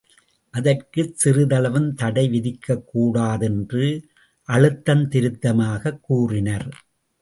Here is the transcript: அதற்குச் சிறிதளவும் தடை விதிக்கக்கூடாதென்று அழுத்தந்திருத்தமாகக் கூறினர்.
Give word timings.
அதற்குச் 0.53 1.13
சிறிதளவும் 1.15 1.93
தடை 1.93 2.29
விதிக்கக்கூடாதென்று 2.29 3.85
அழுத்தந்திருத்தமாகக் 4.49 6.01
கூறினர். 6.01 6.69